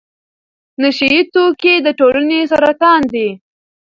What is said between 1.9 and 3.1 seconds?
ټولنې سرطان